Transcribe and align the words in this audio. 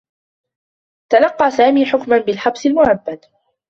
تلقّى 1.09 1.51
سامي 1.51 1.85
حكما 1.85 2.17
بالحبس 2.17 2.65
المؤبّد. 2.65 3.25